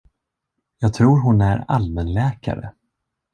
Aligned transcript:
Jag 0.79 0.93
tror 0.93 1.19
hon 1.19 1.41
är 1.41 1.65
allmänläkare. 1.67 2.73